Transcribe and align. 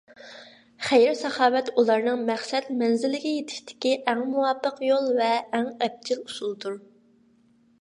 خەير- 0.85 1.11
ساخاۋەت 1.19 1.67
ئۇلارنىڭ 1.81 2.23
مەقسەت 2.29 2.71
مەنزىلىگە 2.79 3.33
يېتىشتىكى 3.33 3.93
ئەڭ 4.13 4.23
مۇۋاپىق 4.33 4.81
يول 4.89 5.07
ۋە 5.21 5.29
ئەڭ 5.59 5.69
ئەپچىل 5.89 6.25
ئۇسۇلدۇر. 6.25 6.81